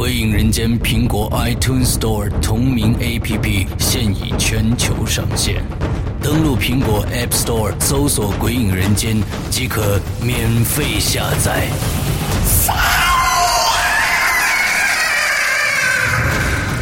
[0.00, 5.62] 鬼影人间苹果 iTunes Store 同名 APP 现已全球上线，
[6.22, 11.68] 登录苹果 App Store 搜索“鬼影人间”即可免费下载。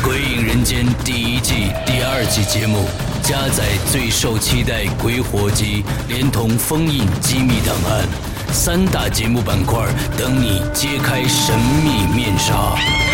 [0.05, 2.87] 《鬼影人间》第一季第二季节目，
[3.21, 8.07] 加载最受期待鬼火集，连同封印机密档案，
[8.53, 9.85] 三大节目板块
[10.17, 13.08] 等你揭开神秘面纱。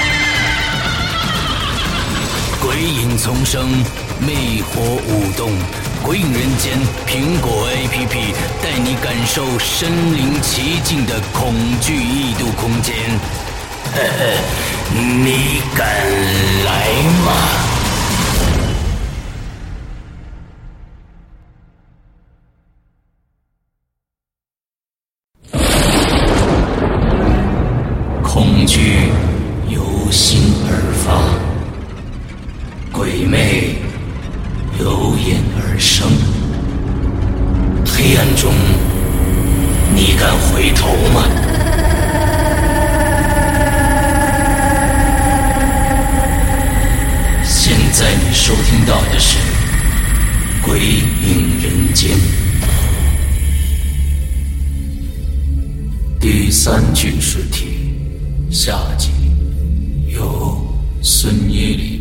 [3.24, 3.70] 丛生，
[4.20, 5.48] 魅火舞动，
[6.02, 6.74] 《鬼影人间》
[7.08, 12.94] 苹果 APP 带你感受身临其境的恐惧异度空间。
[13.94, 14.24] 呵呵，
[14.92, 15.88] 你敢
[16.66, 16.92] 来
[17.24, 17.63] 吗？
[35.74, 36.06] 而生。
[37.84, 38.54] 黑暗中，
[39.92, 41.24] 你敢回头吗？
[47.42, 49.38] 现在你收听到的是
[50.64, 52.10] 《鬼影人间》
[56.20, 57.96] 第三具尸体
[58.48, 59.10] 下集，
[60.06, 60.56] 由
[61.02, 61.93] 孙耶里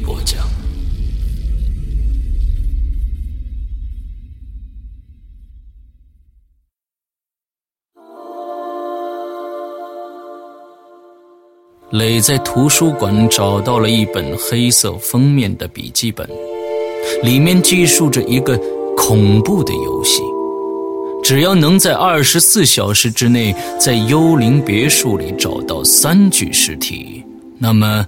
[11.93, 16.27] 磊在图书馆找到了一本黑色封面的笔记本，
[17.21, 18.59] 里面记述着一个
[18.97, 20.23] 恐怖的游戏。
[21.23, 27.23] 只要能在二十四小时之内在幽灵别墅里找到三具尸体，
[27.59, 28.03] 那么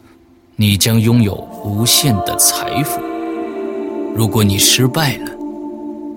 [0.56, 3.00] 你将拥有无限的财富。
[4.16, 5.32] 如果你失败了，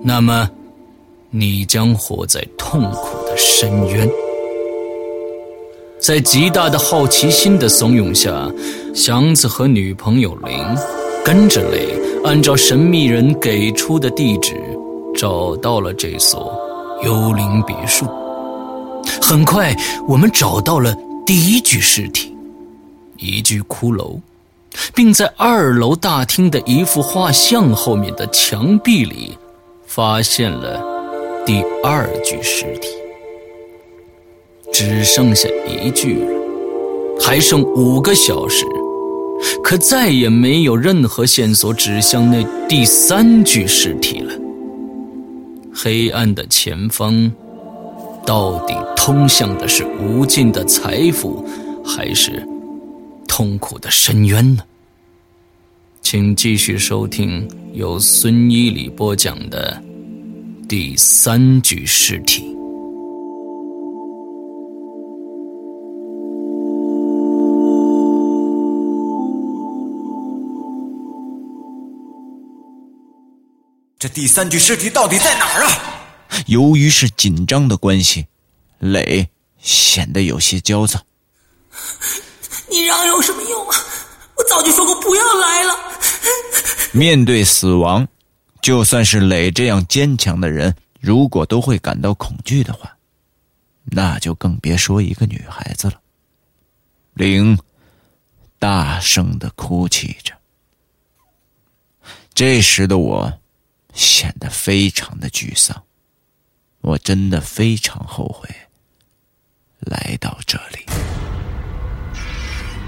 [0.02, 0.48] 那么
[1.28, 4.08] 你将活在痛苦的深渊。
[6.00, 8.48] 在极大的好奇心的怂恿下，
[8.94, 10.56] 祥子和女朋友林
[11.24, 11.88] 跟着雷，
[12.24, 14.54] 按照神秘人给出的地址，
[15.14, 16.56] 找到了这所
[17.04, 18.06] 幽灵别墅。
[19.20, 19.74] 很快，
[20.06, 22.32] 我们找到了第一具尸体，
[23.18, 24.18] 一具骷髅，
[24.94, 29.36] 并在二楼大厅的一幅画像后面的墙壁里，
[29.84, 30.80] 发现了
[31.44, 32.88] 第二具尸体。
[34.78, 38.64] 只剩下一具了，还剩五个小时，
[39.60, 44.32] 可再也没有任何线索指向那第三具尸体了。
[45.74, 47.28] 黑暗的前方，
[48.24, 51.44] 到底通向的是无尽的财富，
[51.84, 52.46] 还是
[53.26, 54.62] 痛苦的深渊呢？
[56.02, 59.82] 请继续收听由孙一礼播讲的
[60.68, 62.56] 第三具尸体。
[73.98, 75.72] 这第三具尸体到底在哪儿啊？
[76.46, 78.28] 由于是紧张的关系，
[78.78, 79.28] 磊
[79.58, 81.00] 显得有些焦躁。
[82.70, 83.76] 你嚷有什么用啊？
[84.36, 85.74] 我早就说过不要来了。
[86.92, 88.06] 面对死亡，
[88.62, 92.96] 就算是磊这样坚强的人，如果都会感到恐惧的话，
[93.82, 96.00] 那就更别说一个女孩子了。
[97.14, 97.58] 玲
[98.60, 100.32] 大声的哭泣着。
[102.32, 103.40] 这时的我。
[103.98, 105.82] 显得非常的沮丧，
[106.82, 108.48] 我真的非常后悔
[109.80, 110.86] 来到这里。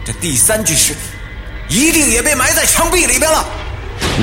[0.06, 1.00] 这第三具尸体
[1.68, 3.44] 一定也被埋在墙壁里边了。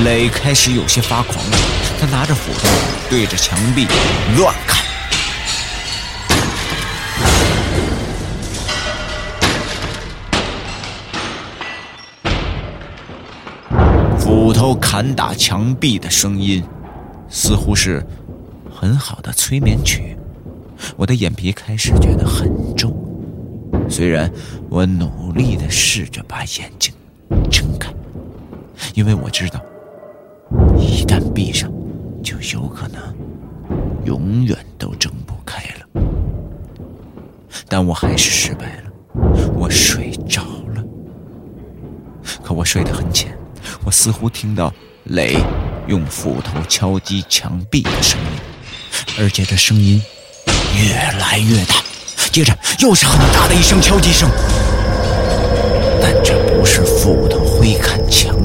[0.02, 1.58] 磊开始有些发狂了，
[2.00, 2.66] 他拿着斧头
[3.10, 3.86] 对着墙壁
[4.38, 4.82] 乱砍，
[14.18, 16.66] 斧头砍打墙壁的声音。
[17.28, 18.04] 似乎是
[18.70, 20.16] 很好的催眠曲，
[20.96, 22.94] 我的眼皮开始觉得很重。
[23.88, 24.30] 虽然
[24.68, 26.92] 我努力的试着把眼睛
[27.50, 27.92] 睁开，
[28.94, 29.60] 因为我知道，
[30.76, 31.70] 一旦闭上，
[32.22, 33.00] 就有可能
[34.04, 36.02] 永远都睁不开了。
[37.68, 38.90] 但我还是失败了，
[39.54, 40.42] 我睡着
[40.74, 40.84] 了。
[42.42, 43.36] 可我睡得很浅，
[43.84, 44.72] 我似乎听到
[45.04, 45.36] 雷。
[45.88, 48.26] 用斧头敲击墙壁的声音，
[49.18, 50.02] 而且这声音
[50.76, 51.76] 越来越大，
[52.30, 54.28] 接着又是很大的一声敲击声。
[56.02, 58.37] 但这不是斧头挥砍墙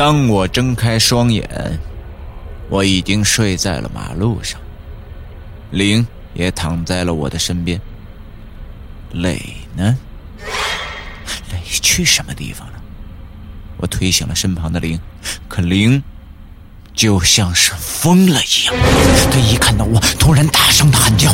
[0.00, 1.46] 当我睁开双眼，
[2.70, 4.58] 我已经睡在了马路上，
[5.72, 7.78] 灵也躺在了我的身边。
[9.12, 9.38] 磊
[9.76, 9.98] 呢？
[11.52, 12.80] 磊去什么地方了？
[13.76, 14.98] 我推醒了身旁的灵，
[15.48, 16.02] 可灵
[16.94, 18.74] 就像是疯了一样，
[19.30, 21.30] 他一看到我，突然大声的喊叫：“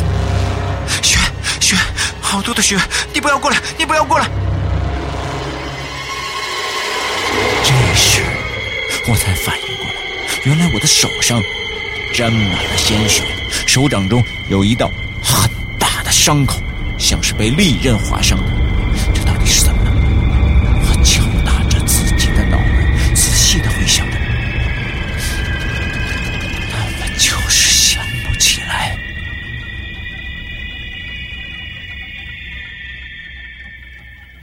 [1.01, 1.17] 雪
[1.61, 1.77] 雪，
[2.19, 2.77] 好多的雪！
[3.13, 4.29] 你不要过来，你不要过来！”
[7.63, 8.23] 这时。
[9.09, 9.93] 我才反应过来，
[10.43, 11.41] 原来我的手上
[12.13, 13.23] 沾满了鲜血，
[13.65, 14.91] 手掌中有一道
[15.23, 15.49] 很
[15.79, 16.61] 大的伤口，
[16.99, 18.51] 像是被利刃划伤的。
[19.13, 19.91] 这到底是怎么了？
[20.81, 24.17] 我敲打着自己的脑门，仔细的回想着，
[26.69, 28.97] 但我就是想不起来。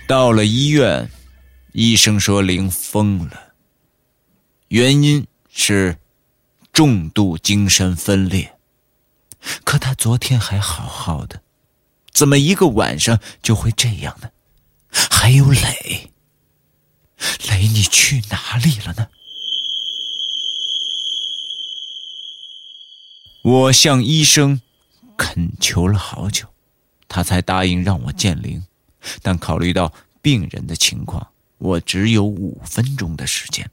[0.06, 1.06] 到了医院，
[1.72, 3.53] 医生说林疯了。
[4.74, 5.98] 原因是
[6.72, 8.56] 重度精神分裂，
[9.62, 11.42] 可他昨天还好好的，
[12.12, 14.30] 怎么一个晚上就会这样呢？
[14.90, 16.10] 还有磊，
[17.48, 19.06] 磊，你去哪里了呢？
[23.44, 24.60] 我向医生
[25.16, 26.48] 恳求了好久，
[27.06, 28.66] 他才答应让我见灵，
[29.22, 31.28] 但考虑到病人的情况，
[31.58, 33.70] 我只有五分钟的时间。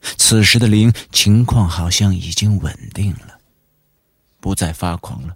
[0.00, 3.38] 此时的灵情况好像已经稳定了，
[4.40, 5.34] 不再发狂了，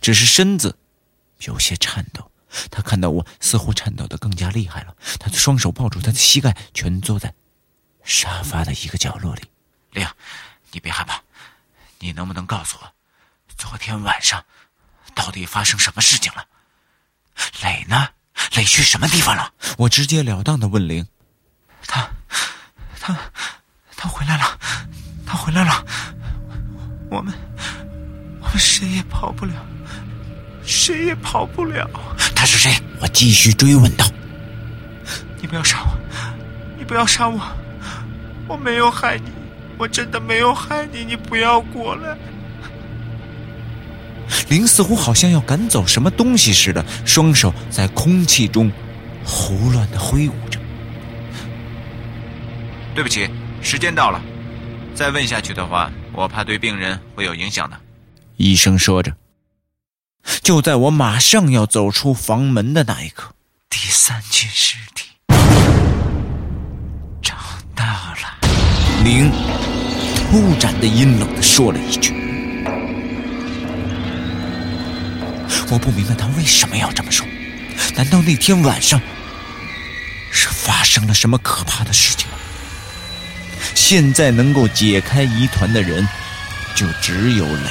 [0.00, 0.76] 只是身子
[1.40, 2.30] 有些颤抖。
[2.70, 4.94] 他看到我，似乎颤抖的更加厉害了。
[5.18, 7.32] 他的双手抱住他的膝盖，蜷坐在
[8.04, 9.42] 沙发的一个角落里。
[9.92, 10.06] 灵，
[10.72, 11.22] 你别害怕，
[11.98, 12.92] 你能不能告诉我，
[13.56, 14.44] 昨天晚上
[15.14, 16.46] 到底发生什么事情了？
[17.62, 18.10] 磊呢？
[18.54, 19.54] 磊去什么地方了？
[19.78, 21.06] 我直截了当的问灵。
[21.86, 22.10] 他，
[23.00, 23.32] 他。
[24.02, 24.42] 他回来了，
[25.24, 25.72] 他回来了，
[27.08, 27.32] 我们，
[28.40, 29.52] 我们谁也跑不了，
[30.64, 31.88] 谁也跑不了。
[32.34, 32.72] 他是谁？
[33.00, 34.04] 我继续追问道。
[35.40, 35.96] 你不要杀我，
[36.76, 37.40] 你不要杀我，
[38.48, 39.30] 我没有害你，
[39.78, 42.18] 我真的没有害你，你不要过来。
[44.48, 48.68] 林似乎好像要赶走什么东西似的，双手在空气中
[49.24, 50.58] 胡乱的挥舞着。
[52.96, 53.30] 对不起。
[53.62, 54.20] 时间到了，
[54.94, 57.80] 再问下去的话，我怕对病人会有影响的。
[58.36, 59.16] 医生说着，
[60.42, 63.32] 就在我马上要走出房门的那一刻，
[63.70, 65.08] 第三具尸体
[67.22, 67.34] 找
[67.74, 68.38] 到了。
[69.04, 69.30] 林
[70.30, 72.12] 突然的阴冷的说了一句
[75.70, 77.26] ：“我不明白他为什么要这么说，
[77.96, 79.00] 难道那天晚上
[80.30, 82.28] 是发生了什么可怕的事情？”
[83.94, 86.08] 现在能够解开疑团的人，
[86.74, 87.70] 就只有磊，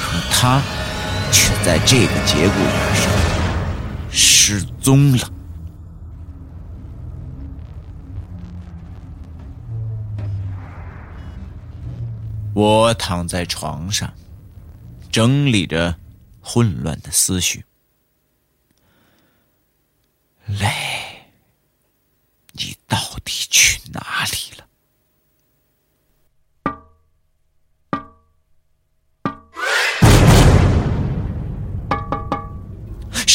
[0.00, 0.60] 可他
[1.30, 3.08] 却在这个节骨眼上
[4.10, 5.30] 失踪了。
[12.52, 14.12] 我躺在床上，
[15.12, 15.96] 整理着
[16.40, 17.64] 混乱的思绪。
[20.46, 20.66] 磊，
[22.50, 24.65] 你到底去哪里了？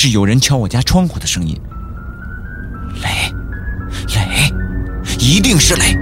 [0.01, 1.55] 是有人敲我家窗户的声音。
[3.03, 3.31] 雷，
[4.15, 4.51] 雷，
[5.19, 5.95] 一定是雷！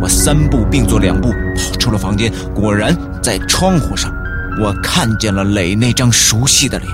[0.00, 4.14] 我三步并作两步跑出了房间，果然在窗户上，
[4.60, 6.88] 我看见了磊那张熟悉的脸，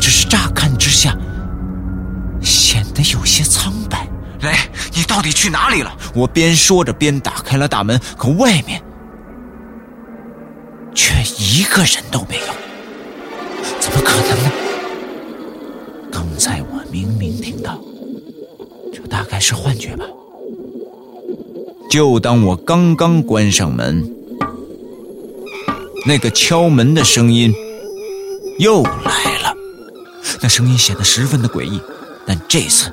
[0.00, 1.14] 只是乍看之下
[2.40, 4.08] 显得有些苍白。
[4.40, 4.50] 雷，
[4.94, 5.94] 你到底去哪里了？
[6.14, 8.82] 我边说着边打开了大门，可外面
[10.94, 12.54] 却一个人都没有，
[13.78, 14.50] 怎么可能呢？
[17.42, 17.78] 听到，
[18.92, 20.04] 这大概是幻觉吧。
[21.90, 24.08] 就当我刚刚关上门，
[26.06, 27.52] 那个敲门的声音
[28.58, 29.54] 又来了。
[30.40, 31.80] 那声音显得十分的诡异，
[32.24, 32.90] 但这次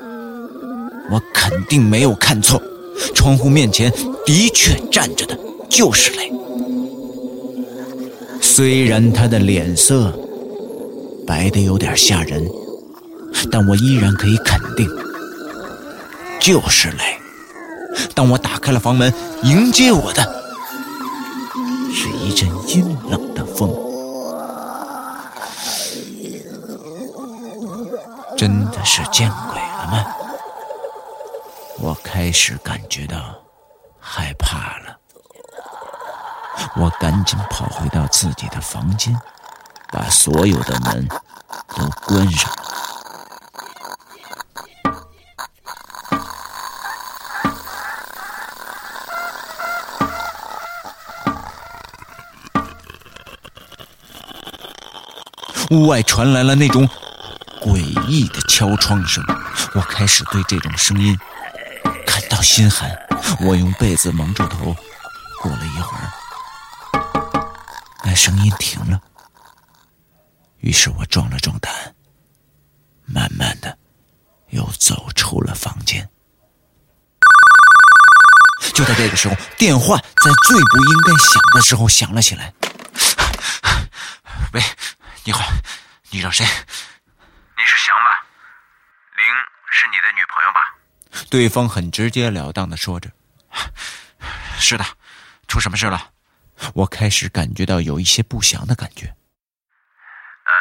[1.10, 2.60] 我肯定没有看错，
[3.14, 3.90] 窗户面前
[4.26, 5.38] 的确站着的
[5.68, 6.30] 就是雷。
[8.40, 10.12] 虽然他的脸色
[11.26, 12.46] 白的有点吓人，
[13.50, 14.88] 但我依然可以肯定，
[16.40, 17.20] 就是雷。
[18.14, 20.22] 当我打开了房门，迎接我的
[21.92, 23.70] 是一阵阴冷的风。
[28.36, 30.06] 真的是见鬼了吗？
[31.78, 33.16] 我开始感觉到
[33.98, 34.96] 害怕了。
[36.76, 39.14] 我赶紧跑回到自己的房间，
[39.90, 41.08] 把所有的门
[41.76, 42.50] 都关上。
[55.70, 56.88] 屋外传来了那种。
[57.60, 57.76] 诡
[58.08, 59.22] 异的敲窗声，
[59.74, 61.14] 我开始对这种声音
[62.06, 62.90] 感到心寒。
[63.40, 64.74] 我用被子蒙住头，
[65.42, 66.10] 过了一会儿，
[68.02, 68.98] 那声音停了。
[70.60, 71.70] 于是我壮了壮胆，
[73.04, 73.76] 慢慢的
[74.48, 76.08] 又走出了房间。
[78.72, 82.54] 就在这个时候，电话在最不应该响的时候响了起来。
[84.54, 84.62] 喂，
[85.24, 85.44] 你好，
[86.10, 86.44] 你找谁？
[86.44, 87.64] 你
[89.72, 90.74] 是你的女朋友吧？
[91.30, 93.10] 对方很直截了当的说着
[94.58, 94.84] ：“是的，
[95.48, 96.10] 出什么事了？”
[96.74, 99.06] 我开始感觉到有一些不祥的感觉。
[99.06, 100.52] 呃，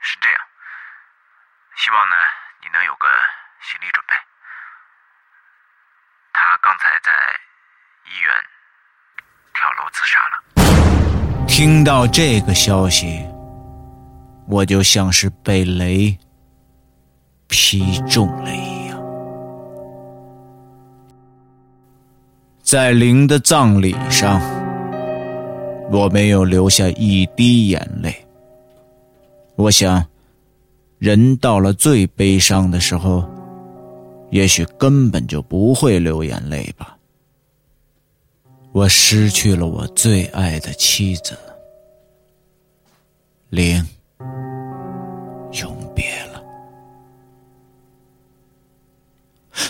[0.00, 0.38] 是这样，
[1.76, 2.16] 希望呢
[2.62, 3.06] 你能有个
[3.60, 4.14] 心理准备。
[6.32, 7.12] 他刚才在
[8.06, 8.34] 医院
[9.54, 11.46] 跳楼自杀了。
[11.46, 13.24] 听到这个消息，
[14.52, 16.16] 我就像是被雷。
[17.54, 18.98] 劈中了一样，
[22.62, 24.40] 在灵的葬礼上，
[25.90, 28.14] 我没有流下一滴眼泪。
[29.56, 30.02] 我想，
[30.98, 33.22] 人到了最悲伤的时候，
[34.30, 36.96] 也许根本就不会流眼泪吧。
[38.72, 41.36] 我失去了我最爱的妻子，
[43.50, 43.86] 灵
[45.60, 46.42] 永别了。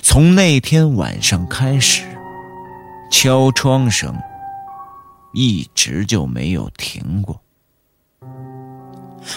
[0.02, 2.04] 从那天晚上开始，
[3.11, 4.14] 敲窗声
[5.32, 7.40] 一直就没有停过。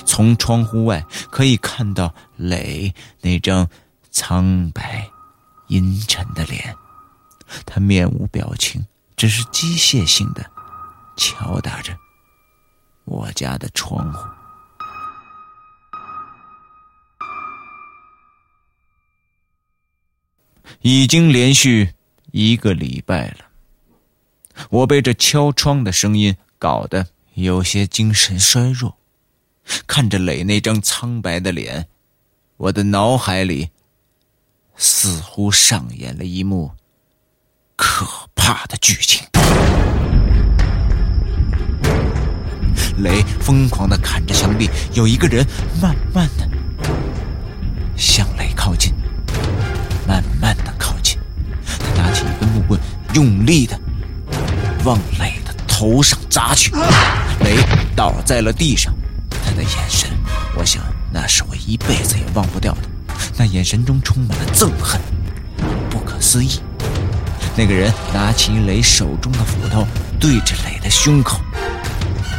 [0.06, 3.68] 从窗户外可以看到磊那张
[4.10, 5.08] 苍白、
[5.68, 6.76] 阴沉的脸，
[7.66, 10.44] 他面无表情，只是机械性的
[11.16, 11.96] 敲打着
[13.06, 14.28] 我家的窗户。
[20.82, 21.94] 已经连续
[22.32, 23.38] 一个礼拜了，
[24.70, 28.98] 我被这敲窗的声音搞得有些精神衰弱。
[29.88, 31.88] 看着磊那张苍白的脸，
[32.58, 33.70] 我的脑海里
[34.76, 36.72] 似乎上演了一幕
[37.76, 38.06] 可
[38.36, 39.26] 怕的剧情。
[42.98, 45.46] 磊疯狂的砍着墙壁，有一个人
[45.82, 46.48] 慢慢的
[47.98, 48.94] 向磊靠近。
[50.08, 51.18] 慢慢的靠近，
[51.66, 52.80] 他拿起一根木棍，
[53.14, 53.80] 用力的
[54.84, 56.72] 往磊的头上砸去。
[57.42, 57.58] 磊
[57.96, 58.94] 倒在了地上，
[59.30, 60.10] 他的眼神，
[60.56, 60.82] 我想
[61.12, 62.82] 那是我一辈子也忘不掉的。
[63.38, 65.02] 那眼神中充满了憎恨，
[65.90, 66.60] 不可思议。
[67.56, 69.88] 那个人拿起磊手中的斧头，
[70.20, 71.40] 对着磊的胸口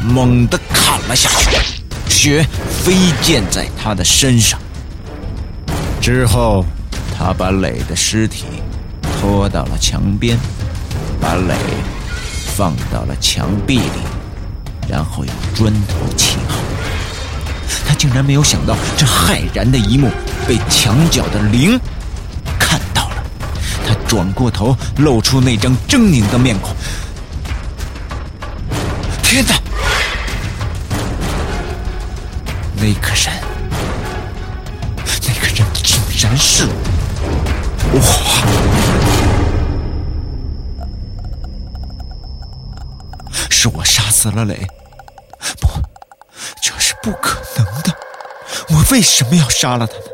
[0.02, 2.46] 猛地砍了下去，血
[2.84, 4.60] 飞溅在他的身上。
[6.00, 6.64] 之后。
[7.18, 8.44] 他把磊的尸体
[9.00, 10.38] 拖到了墙边，
[11.18, 11.54] 把磊
[12.54, 13.90] 放到了墙壁里，
[14.86, 16.58] 然后用砖头砌好。
[17.88, 20.10] 他竟然没有想到，这骇然的一幕
[20.46, 21.80] 被墙角的灵
[22.58, 23.24] 看到了。
[23.88, 26.76] 他转过头，露出那张狰狞的面孔。
[29.22, 29.54] 天哪！
[32.76, 33.32] 那个人，
[35.26, 36.95] 那个人竟然是我……
[37.94, 38.00] 哇！
[43.50, 44.66] 是我杀死了磊，
[45.60, 45.68] 不，
[46.62, 47.96] 这是不可能的。
[48.68, 50.04] 我为什么要杀了他呢？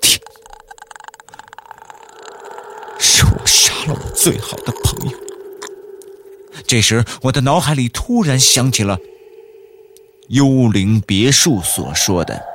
[0.00, 0.20] 天，
[2.98, 5.18] 是我杀了我最好的朋友。
[6.66, 8.98] 这时，我的脑海里突然想起了
[10.28, 12.51] 幽灵别墅所说的。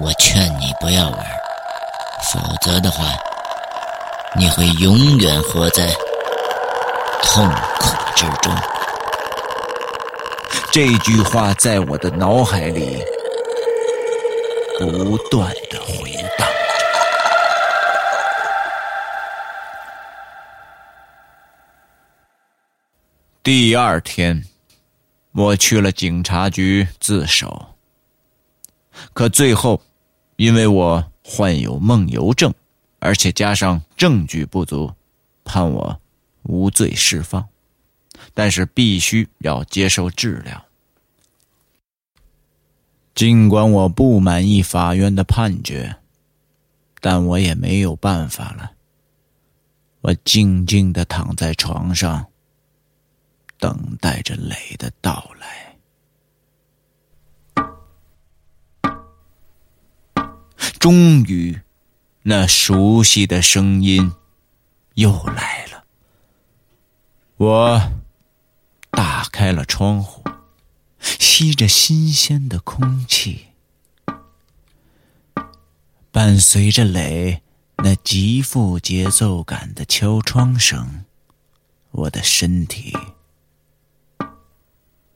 [0.00, 1.26] 我劝你不要玩，
[2.32, 3.04] 否则的话，
[4.36, 5.88] 你会永远活在
[7.20, 7.44] 痛
[7.80, 8.54] 苦之中。
[10.70, 13.02] 这句话在我的脑海里
[14.78, 16.46] 不断的回荡着。
[23.42, 24.44] 第二天，
[25.32, 27.74] 我去了警察局自首，
[29.12, 29.80] 可最后，
[30.38, 32.54] 因为我患有梦游症，
[33.00, 34.94] 而且加上证据不足，
[35.44, 36.00] 判我
[36.44, 37.48] 无罪释放，
[38.34, 40.64] 但是必须要接受治疗。
[43.16, 45.96] 尽管我不满意法院的判决，
[47.00, 48.70] 但我也没有办法了。
[50.02, 52.24] 我静静的躺在床上，
[53.58, 55.57] 等待着雷的到来。
[60.78, 61.60] 终于，
[62.22, 64.12] 那熟悉的声音
[64.94, 65.84] 又来了。
[67.36, 67.92] 我
[68.90, 70.22] 打开了窗户。
[71.00, 73.46] 吸着新鲜的空气，
[76.10, 77.42] 伴随着磊
[77.76, 81.04] 那极富节奏感的敲窗声，
[81.92, 82.92] 我的身体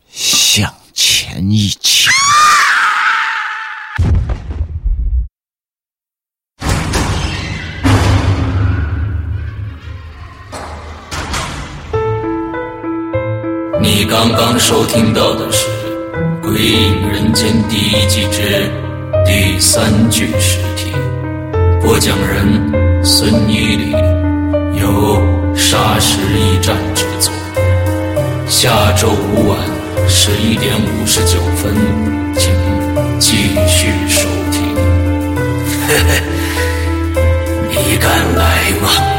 [0.08, 2.12] 向前一倾。
[13.94, 15.66] 你刚刚收听到的是
[16.40, 18.40] 《鬼影人间》第一季之
[19.26, 20.90] 第三具尸体，
[21.82, 23.92] 播讲人孙一礼，
[24.80, 25.20] 由
[25.54, 27.30] 沙石驿站制作。
[28.48, 29.58] 下周五晚
[30.08, 31.74] 十一点五十九分，
[32.38, 32.50] 请
[33.20, 33.36] 继
[33.68, 34.74] 续收听。
[35.86, 36.22] 嘿嘿，
[37.68, 39.11] 你敢来吗？